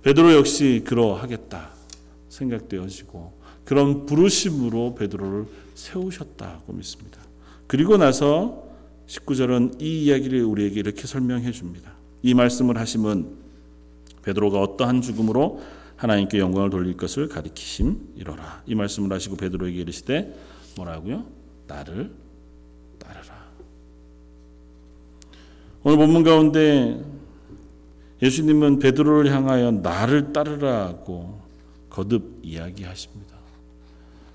[0.02, 1.70] 베드로 역시 그러하겠다
[2.28, 7.20] 생각되어지고 그런 부르심으로 베드로를 세우셨다고 믿습니다.
[7.66, 8.68] 그리고 나서
[9.06, 11.93] 19절은 이 이야기를 우리에게 이렇게 설명해 줍니다.
[12.24, 13.36] 이 말씀을 하심은
[14.22, 15.60] 베드로가 어떠한 죽음으로
[15.96, 18.62] 하나님께 영광을 돌릴 것을 가리키심이로라.
[18.64, 20.34] 이 말씀을 하시고 베드로에게 이르시되
[20.74, 21.26] 뭐라고요?
[21.66, 22.10] 나를
[22.98, 23.44] 따르라.
[25.82, 27.04] 오늘 본문 가운데
[28.22, 31.42] 예수님은 베드로를 향하여 나를 따르라고
[31.90, 33.36] 거듭 이야기하십니다.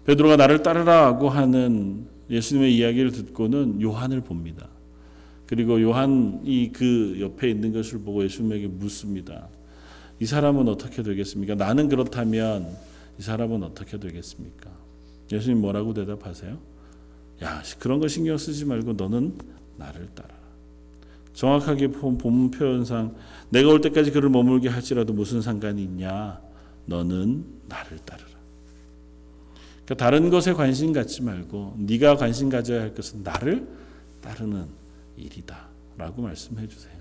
[0.06, 4.68] 베드로가 나를 따르라고 하는 예수님의 이야기를 듣고는 요한을 봅니다.
[5.50, 9.48] 그리고 요한이 그 옆에 있는 것을 보고 예수님에게 묻습니다.
[10.20, 11.56] 이 사람은 어떻게 되겠습니까?
[11.56, 12.78] 나는 그렇다면
[13.18, 14.70] 이 사람은 어떻게 되겠습니까?
[15.32, 16.56] 예수님 뭐라고 대답하세요?
[17.42, 19.40] 야, 그런 거 신경 쓰지 말고 너는
[19.78, 20.30] 나를 따라.
[21.34, 23.16] 정확하게 본 표현상
[23.50, 26.40] 내가 올 때까지 그를 머물게 할지라도 무슨 상관이 있냐?
[26.86, 28.30] 너는 나를 따르라.
[29.84, 33.68] 그러니까 다른 것에 관심 갖지 말고 네가 관심 가져야 할 것은 나를
[34.22, 34.79] 따르는
[35.20, 36.94] 일이다라고 말씀해 주세요.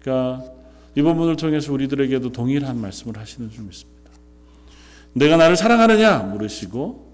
[0.00, 0.52] 그러니까
[0.94, 4.10] 이 본문을 통해서 우리들에게도 동일한 말씀을 하시는 줄 믿습니다.
[5.12, 7.06] 내가 나를 사랑하느냐 물으시고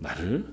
[0.00, 0.44] 나를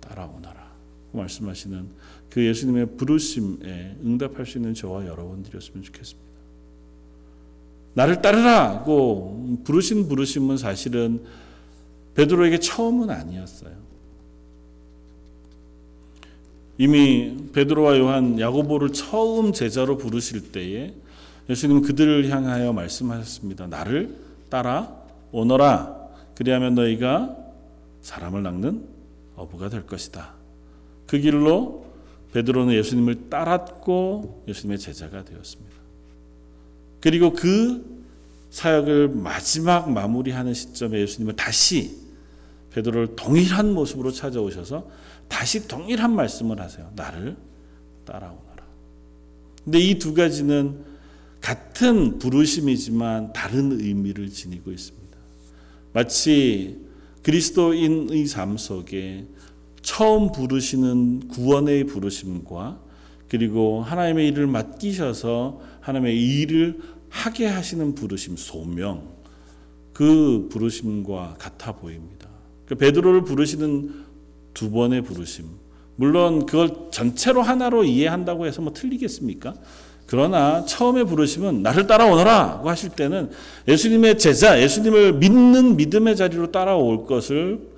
[0.00, 0.72] 따라오너라
[1.12, 1.88] 말씀하시는
[2.30, 6.28] 그 예수님의 부르심에 응답할 수 있는 저와 여러분들이었으면 좋겠습니다.
[7.94, 11.24] 나를 따르라고 부르신 부르심은 사실은
[12.14, 13.87] 베드로에게 처음은 아니었어요.
[16.78, 20.94] 이미 베드로와 요한, 야고보를 처음 제자로 부르실 때에
[21.50, 23.66] 예수님은 그들을 향하여 말씀하셨습니다.
[23.66, 24.14] 나를
[24.48, 24.96] 따라
[25.32, 25.96] 오너라.
[26.34, 27.36] 그리하면 너희가
[28.00, 28.84] 사람을 낚는
[29.34, 30.34] 어부가 될 것이다.
[31.06, 31.86] 그 길로
[32.32, 35.76] 베드로는 예수님을 따랐고 예수님의 제자가 되었습니다.
[37.00, 37.98] 그리고 그
[38.50, 41.96] 사역을 마지막 마무리하는 시점에 예수님은 다시
[42.72, 44.86] 베드로를 동일한 모습으로 찾아오셔서
[45.28, 46.90] 다시 동일한 말씀을 하세요.
[46.96, 47.36] 나를
[48.04, 48.64] 따라오너라.
[49.64, 50.84] 근데 이 두 가지는
[51.40, 55.16] 같은 부르심이지만 다른 의미를 지니고 있습니다.
[55.92, 56.78] 마치
[57.22, 59.26] 그리스도인의 삶 속에
[59.82, 62.80] 처음 부르시는 구원의 부르심과
[63.28, 69.16] 그리고 하나님의 일을 맡기셔서 하나님의 일을 하게 하시는 부르심 소명
[69.92, 72.28] 그 부르심과 같아 보입니다.
[72.66, 74.07] 그 베드로를 부르시는
[74.58, 75.44] 두 번의 부르심
[75.94, 79.54] 물론 그걸 전체로 하나로 이해한다고 해서 뭐 틀리겠습니까?
[80.06, 83.30] 그러나 처음에 부르심은 나를 따라오너라 고 하실 때는
[83.68, 87.68] 예수님의 제자, 예수님을 믿는 믿음의 자리로 따라올 것을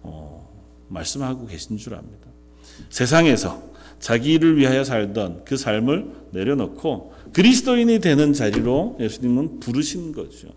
[0.00, 0.48] 어,
[0.88, 2.28] 말씀하고 계신 줄 압니다.
[2.88, 3.62] 세상에서
[3.98, 10.48] 자기를 위하여 살던 그 삶을 내려놓고 그리스도인이 되는 자리로 예수님은 부르신 거죠.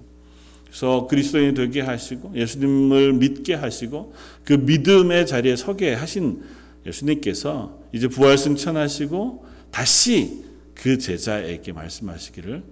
[0.73, 6.41] 그래서 그리스도인이 되게 하시고 예수님을 믿게 하시고 그 믿음의 자리에 서게 하신
[6.83, 12.63] 예수님께서 이제 부활 승천하시고 다시 그 제자에게 말씀하시기를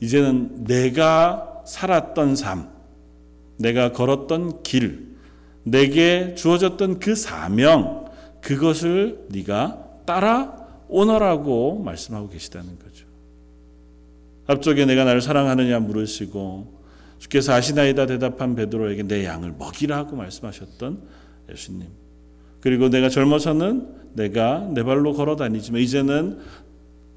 [0.00, 2.68] 이제는 내가 살았던 삶,
[3.58, 5.08] 내가 걸었던 길,
[5.64, 8.04] 내게 주어졌던 그 사명,
[8.40, 13.04] 그것을 네가 따라오너라고 말씀하고 계시다는 거죠.
[14.46, 16.77] 앞쪽에 내가 나를 사랑하느냐 물으시고
[17.18, 21.02] 주께서 아시나이다 대답한 베드로에게 내 양을 먹이라고 말씀하셨던
[21.50, 21.88] 예수님.
[22.60, 26.38] 그리고 내가 젊어서는 내가 내 발로 걸어 다니지만 이제는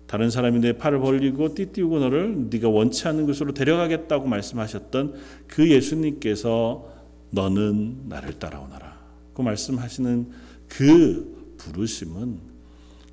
[0.08, 5.16] 다른 사람이 내 팔을 벌리고 띠띠우고 너를 네가 원치 않는 곳으로 데려가겠다고 말씀하셨던
[5.48, 6.86] 그 예수님께서
[7.30, 9.00] 너는 나를 따라오너라.
[9.34, 10.28] 그 말씀하시는
[10.68, 12.40] 그 부르심은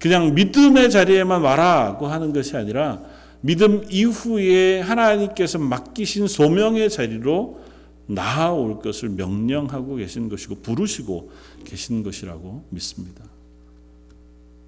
[0.01, 3.01] 그냥 믿음의 자리에만 와라고 하는 것이 아니라
[3.41, 7.61] 믿음 이후에 하나님께서 맡기신 소명의 자리로
[8.07, 11.31] 나아올 것을 명령하고 계신 것이고 부르시고
[11.65, 13.25] 계신 것이라고 믿습니다.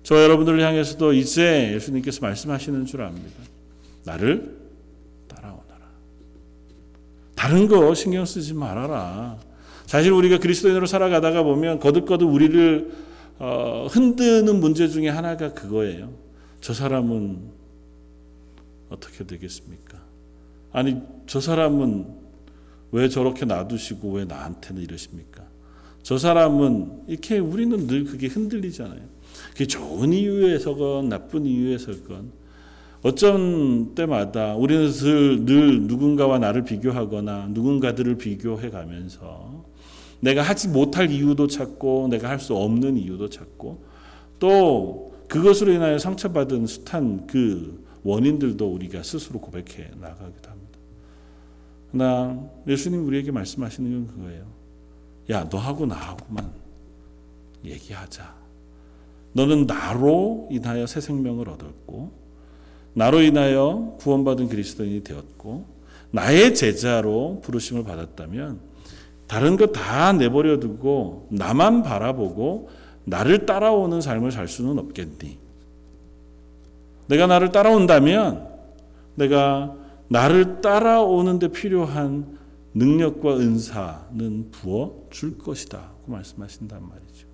[0.02, 3.42] 저 여러분들을 향해서도 이제 예수님께서 말씀하시는 줄 압니다.
[4.04, 4.56] 나를
[5.28, 5.90] 따라오너라.
[7.34, 9.38] 다른 거 신경 쓰지 말아라.
[9.86, 12.92] 사실 우리가 그리스도인으로 살아가다가 보면 거듭거듭 우리를
[13.38, 16.12] 어, 흔드는 문제 중에 하나가 그거예요.
[16.60, 17.59] 저 사람은
[18.90, 19.98] 어떻게 되겠습니까?
[20.72, 22.06] 아니 저 사람은
[22.92, 25.44] 왜 저렇게 놔두시고 왜 나한테는 이러십니까?
[26.02, 29.00] 저 사람은 이렇게 우리는 늘 그게 흔들리잖아요.
[29.52, 32.32] 그게 좋은 이유에서건 나쁜 이유에서건
[33.02, 39.64] 어떤 때마다 우리는 늘, 늘 누군가와 나를 비교하거나 누군가들을 비교해 가면서
[40.20, 43.84] 내가 하지 못할 이유도 찾고 내가 할 수 없는 이유도 찾고
[44.38, 50.78] 또 그것으로 인하여 상처받은 숱한 그 원인들도 우리가 스스로 고백해 나가기도 합니다.
[51.92, 54.46] 그러나 예수님 우리에게 말씀하시는 건 그거예요.
[55.30, 56.50] 야, 너하고 나하고만
[57.64, 58.34] 얘기하자.
[59.32, 62.12] 너는 나로 인하여 새 생명을 얻었고,
[62.94, 65.66] 나로 인하여 구원받은 그리스도인이 되었고,
[66.10, 68.60] 나의 제자로 부르심을 받았다면,
[69.28, 72.70] 다른 것 다 내버려 두고, 나만 바라보고,
[73.04, 75.38] 나를 따라오는 삶을 살 수는 없겠니?
[77.10, 78.48] 내가 나를 따라온다면,
[79.16, 79.74] 내가
[80.06, 82.38] 나를 따라오는데 필요한
[82.72, 85.90] 능력과 은사는 부어 줄 것이다.
[86.04, 87.26] 그 말씀하신단 말이죠.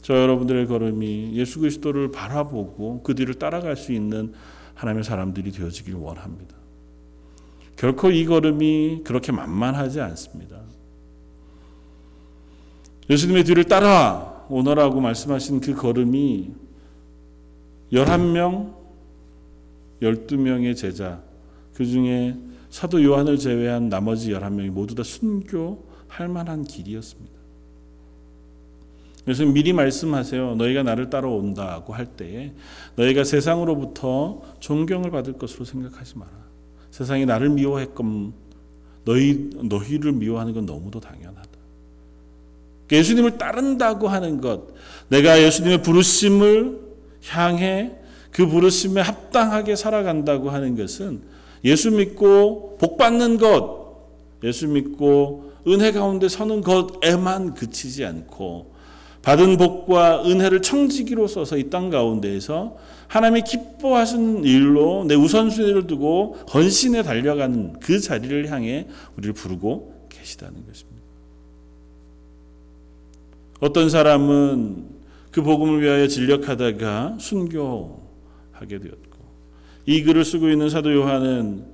[0.00, 4.32] 저 여러분들의 걸음이 예수 그리스도를 바라보고 그 뒤를 따라갈 수 있는
[4.74, 6.56] 하나님의 사람들이 되어지길 원합니다.
[7.76, 10.58] 결코 이 걸음이 그렇게 만만하지 않습니다.
[13.10, 16.69] 예수님의 뒤를 따라오너라고 말씀하신 그 걸음이
[17.92, 18.74] 11명,
[20.02, 21.22] 12명의 제자,
[21.74, 22.36] 그 중에
[22.70, 27.40] 사도 요한을 제외한 나머지 11명이 모두 다 순교할 만한 길이었습니다.
[29.24, 30.54] 그래서 미리 말씀하세요.
[30.56, 32.52] 너희가 나를 따라온다고 할 때에
[32.96, 36.32] 너희가 세상으로부터 존경을 받을 것으로 생각하지 마라.
[36.90, 38.32] 세상이 나를 미워했건
[39.04, 41.48] 너희 너희를 미워하는 건 너무도 당연하다.
[42.90, 44.74] 예수님을 따른다고 하는 것,
[45.08, 46.79] 내가 예수님의 부르심을
[47.28, 47.92] 향해
[48.30, 51.22] 그 부르심에 합당하게 살아간다고 하는 것은
[51.64, 53.96] 예수 믿고 복 받는 것,
[54.44, 58.70] 예수 믿고 은혜 가운데 서는 것에만 그치지 않고
[59.22, 62.78] 받은 복과 은혜를 청지기로 써서 이 땅 가운데에서
[63.08, 68.86] 하나님이 기뻐하시는 일로 내 우선순위를 두고 헌신에 달려가는 그 자리를 향해
[69.18, 71.00] 우리를 부르고 계시다는 것입니다.
[73.60, 74.99] 어떤 사람은
[75.30, 79.20] 그 복음을 위하여 진력하다가 순교하게 되었고
[79.86, 81.64] 이 글을 쓰고 있는 사도 요한은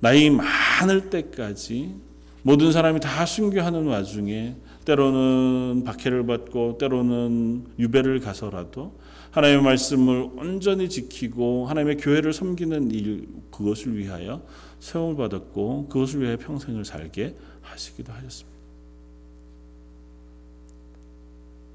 [0.00, 1.94] 나이 많을 때까지
[2.42, 8.98] 모든 사람이 다 순교하는 와중에 때로는 박해를 받고 때로는 유배를 가서라도
[9.30, 14.42] 하나님의 말씀을 온전히 지키고 하나님의 교회를 섬기는 일 그것을 위하여
[14.80, 18.53] 세움을 받았고 그것을 위하여 평생을 살게 하시기도 하셨습니다.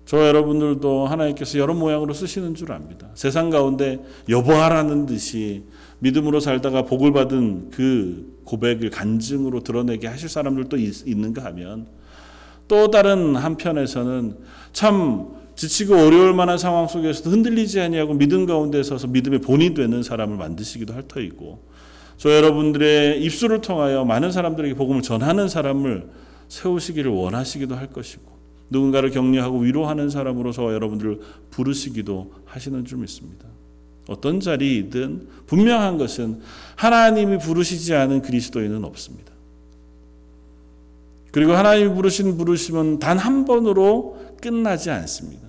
[0.09, 3.09] 저 여러분들도 하나님께서 여러 모양으로 쓰시는 줄 압니다.
[3.13, 5.65] 세상 가운데 여보하라는 듯이
[5.99, 11.85] 믿음으로 살다가 복을 받은 그 고백을 간증으로 드러내게 하실 사람들도 있는가 하면
[12.67, 14.37] 또 다른 한편에서는
[14.73, 20.37] 참 지치고 어려울 만한 상황 속에서도 흔들리지 아니하고 믿음 가운데 서서 믿음의 본이 되는 사람을
[20.37, 21.67] 만드시기도 할 터이고
[22.17, 26.07] 저 여러분들의 입술을 통하여 많은 사람들에게 복음을 전하는 사람을
[26.47, 28.38] 세우시기를 원하시기도 할 것이고
[28.69, 31.19] 누군가를 격려하고 위로하는 사람으로서 여러분들을
[31.51, 33.45] 부르시기도 하시는 줄 믿습니다.
[34.07, 36.41] 어떤 자리이든 분명한 것은
[36.75, 39.31] 하나님이 부르시지 않은 그리스도인은 없습니다.
[41.31, 45.47] 그리고 하나님이 부르신 부르심은 단 한 번으로 끝나지 않습니다.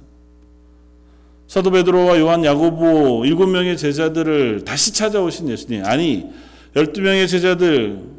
[1.47, 6.27] 사도 베드로와 요한 야고보 일곱 명의 제자들을 다시 찾아오신 예수님 아니
[6.77, 8.10] 열두 명의 제자들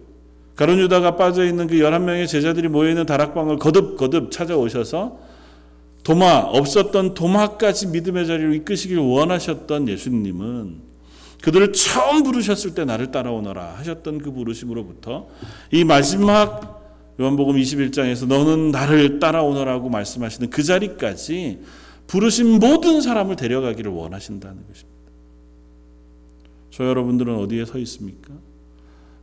[0.56, 5.20] 가룟 유다가 빠져 있는 그 열한 명의 제자들이 모여 있는 다락방을 거듭 거듭 찾아오셔서
[6.04, 10.91] 도마 없었던 도마까지 믿음의 자리로 이끄시길 원하셨던 예수님은
[11.41, 15.28] 그들을 처음 부르셨을 때 나를 따라오너라 하셨던 그 부르심으로부터
[15.72, 16.82] 이 마지막
[17.20, 21.60] 요한복음 21장에서 너는 나를 따라오너라고 말씀하시는 그 자리까지
[22.08, 25.02] 부르신 모든 사람을 데려가기를 원하신다는 것입니다.
[26.72, 28.34] 저 여러분들은 어디에 서 있습니까?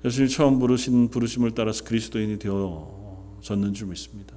[0.05, 4.35] 예수님 처음 부르신 부르심을 따라서 그리스도인이 되어졌는 줄 믿습니다.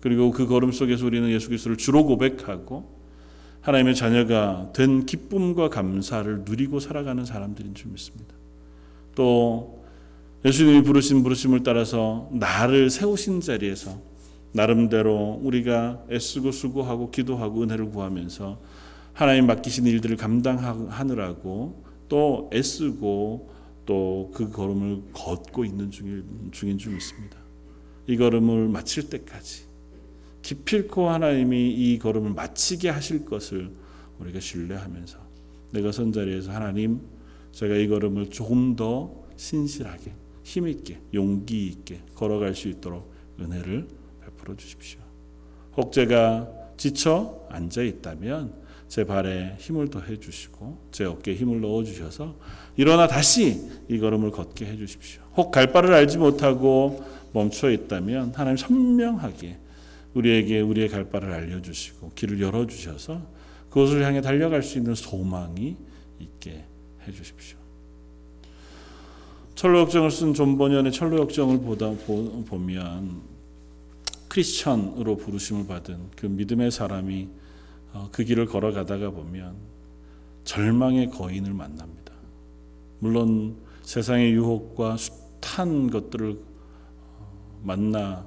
[0.00, 2.96] 그리고 그 걸음 속에서 우리는 예수 그리스도를 주로 고백하고
[3.60, 8.34] 하나님의 자녀가 된 기쁨과 감사를 누리고 살아가는 사람들인 줄 믿습니다.
[9.14, 9.82] 또
[10.44, 14.00] 예수님이 부르신 부르심을 따라서 나를 세우신 자리에서
[14.52, 18.58] 나름대로 우리가 애쓰고 수고하고 기도하고 은혜를 구하면서
[19.12, 23.50] 하나님 맡기신 일들을 감당하느라고 또 애쓰고
[23.88, 27.38] 또 그 걸음을 걷고 있는 중인, 중인 줄 믿습니다.
[28.06, 29.62] 이 걸음을 마칠 때까지
[30.42, 33.72] 기필코 하나님이 이 걸음을 마치게 하실 것을
[34.18, 35.18] 우리가 신뢰하면서
[35.72, 37.00] 내가 선 자리에서 하나님
[37.52, 40.12] 제가 이 걸음을 조금 더 신실하게
[40.44, 43.10] 힘 있게 용기 있게 걸어갈 수 있도록
[43.40, 43.88] 은혜를
[44.20, 45.00] 베풀어 주십시오.
[45.76, 52.38] 혹 제가 지쳐 앉아 있다면 제 발에 힘을 더해 주시고 제 어깨에 힘을 넣어 주셔서
[52.78, 55.20] 일어나 다시 이 걸음을 걷게 해 주십시오.
[55.36, 59.58] 혹 갈 바를 알지 못하고 멈춰 있다면 하나님 선명하게
[60.14, 63.20] 우리에게 우리의 갈 바를 알려 주시고 길을 열어 주셔서
[63.68, 65.76] 그것을 향해 달려갈 수 있는 소망이
[66.20, 66.64] 있게
[67.06, 67.58] 해 주십시오.
[69.56, 73.22] 천로역정을 쓴 존 번연의 천로역정을 보다 보, 보면
[74.28, 77.28] 크리스천으로 부르심을 받은 그 믿음의 사람이
[77.92, 79.56] 어, 그 길을 걸어가다가 보면
[80.44, 82.07] 절망의 거인을 만납니다.
[82.98, 86.38] 물론 세상의 유혹과 숱한 것들을
[87.18, 88.26] 어, 만나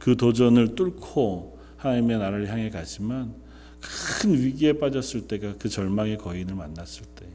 [0.00, 3.34] 그 도전을 뚫고 하나님의 나라를 향해 가지만
[3.80, 7.26] 큰 위기에 빠졌을 때가 그 절망의 거인을 만났을 때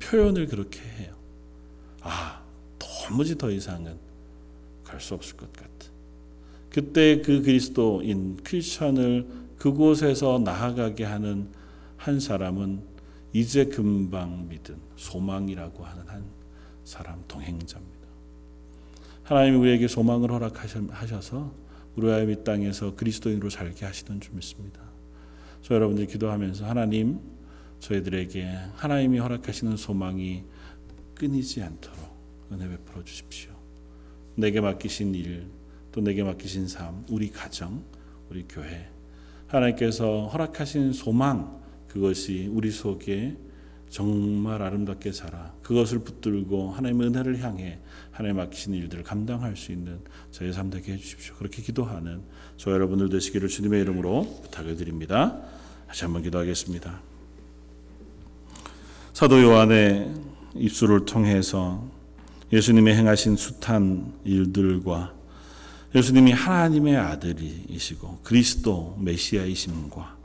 [0.00, 1.14] 표현을 그렇게 해요.
[2.02, 2.42] 아,
[2.78, 3.96] 도무지 더 이상은
[4.84, 5.70] 갈 수 없을 것 같아.
[6.68, 9.26] 그때 그 그리스도인 크리스천을
[9.56, 11.48] 그곳에서 나아가게 하는
[11.96, 12.80] 한 사람은
[13.32, 16.24] 이제 금방 믿은 소망이라고 하는 한
[16.84, 18.00] 사람 동행자입니다.
[19.22, 21.52] 하나님이 우리에게 소망을 허락하셔서
[21.96, 24.80] 우리 아이 땅에서 그리스도인으로 살게 하시는 줄 믿습니다.
[25.62, 27.20] 저 여러분들 기도하면서 하나님
[27.78, 30.44] 저희들에게 하나님이 허락하시는 소망이
[31.14, 31.98] 끊이지 않도록
[32.52, 33.52] 은혜 베풀어 주십시오.
[34.34, 35.46] 내게 맡기신 일,
[35.92, 37.84] 또 내게 맡기신 삶, 우리 가정,
[38.30, 38.88] 우리 교회,
[39.46, 41.59] 하나님께서 허락하신 소망,
[41.92, 43.36] 그것이 우리 속에
[43.88, 47.80] 정말 아름답게 자라 그것을 붙들고 하나님의 은혜를 향해
[48.12, 49.98] 하나님 맡기신 일들을 감당할 수 있는
[50.30, 51.34] 저의 삶 되게 해주십시오.
[51.34, 52.22] 그렇게 기도하는
[52.56, 55.40] 저 여러분들 되시기를 주님의 이름으로 부탁을 드립니다.
[55.88, 57.02] 다시 한번 기도하겠습니다.
[59.12, 60.14] 사도 요한의
[60.54, 61.84] 입술을 통해서
[62.52, 65.12] 예수님의 행하신 숱한 일들과
[65.96, 70.19] 예수님이 하나님의 아들이시고 그리스도 메시아이심과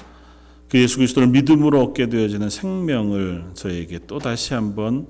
[0.69, 5.07] 그 예수 그리스도를 믿음으로 얻게 되어지는 생명을 저에게 또 다시 한번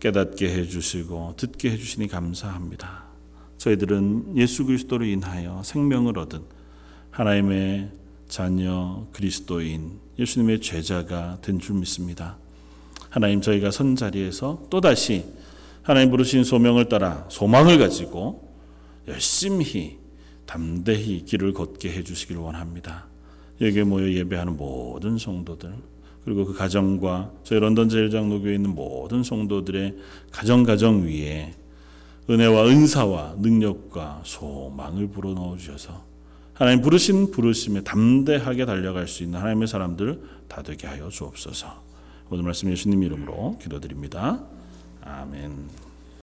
[0.00, 3.04] 깨닫게 해주시고 듣게 해주시니 감사합니다.
[3.58, 6.40] 저희들은 예수 그리스도로 인하여 생명을 얻은
[7.10, 7.90] 하나님의
[8.28, 12.38] 자녀 그리스도인 예수님의 제자가 된 줄 믿습니다.
[13.10, 15.24] 하나님 저희가 선 자리에서 또 다시
[15.82, 18.50] 하나님 부르신 소명을 따라 소망을 가지고
[19.06, 19.98] 열심히
[20.46, 23.11] 담대히 길을 걷게 해주시길 원합니다.
[23.62, 25.72] 여기에 모여 예배하는 모든 성도들
[26.24, 29.96] 그리고 그 가정과 저희 런던 제일장로교에 있는 모든 성도들의
[30.30, 31.54] 가정 가정 위에
[32.28, 36.04] 은혜와 은사와 능력과 소망을 불어넣어 주셔서
[36.54, 41.82] 하나님 부르신 부르심에 담대하게 달려갈 수 있는 하나님의 사람들 다 되게 하여 주옵소서.
[42.30, 44.44] 오늘 말씀 예수님 이름으로 기도드립니다.
[45.02, 45.81] 아멘.